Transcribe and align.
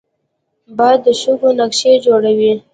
باد 0.77 0.97
د 1.05 1.07
شګو 1.21 1.49
نقاشي 1.57 1.91
جوړوي 2.05 2.53